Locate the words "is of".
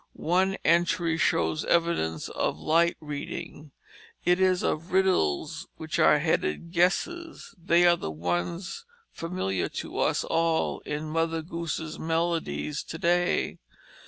4.39-4.91